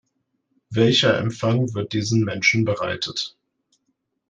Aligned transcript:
Welcher 0.71 1.19
Empfang 1.19 1.75
wird 1.75 1.93
diesen 1.93 2.23
Menschen 2.23 2.65
bereitet? 2.65 3.35